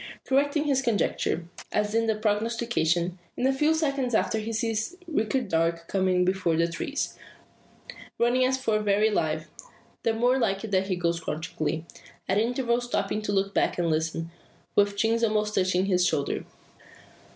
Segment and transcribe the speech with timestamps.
[0.25, 4.95] Correct in his conjecture, as in the prognostication, in a few seconds after he sees
[5.05, 7.19] Richard Darke coming between the trees;
[8.17, 9.47] running as for very life
[10.01, 11.85] the more like it that he goes crouchingly;
[12.27, 14.31] at intervals stopping to look back and listen,
[14.75, 16.45] with chin almost touching his shoulder!